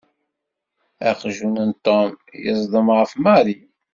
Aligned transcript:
Aqjun 1.09 1.55
n 1.69 1.71
Tom 1.85 2.09
yeẓḍem 2.43 2.87
ɣef 2.97 3.11
Mary. 3.23 3.57